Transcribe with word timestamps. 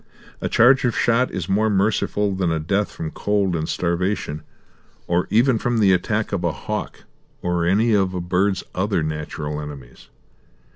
A 0.41 0.49
charge 0.49 0.83
of 0.83 0.97
shot 0.97 1.29
is 1.29 1.47
more 1.47 1.69
merciful 1.69 2.33
than 2.33 2.51
a 2.51 2.59
death 2.59 2.91
from 2.91 3.11
cold 3.11 3.55
and 3.55 3.69
starvation, 3.69 4.41
or 5.05 5.27
even 5.29 5.59
from 5.59 5.77
the 5.77 5.93
attack 5.93 6.31
of 6.33 6.43
a 6.43 6.51
hawk 6.51 7.03
or 7.43 7.67
any 7.67 7.93
of 7.93 8.15
a 8.15 8.19
bird's 8.19 8.63
other 8.73 9.03
natural 9.03 9.61
enemies. 9.61 10.07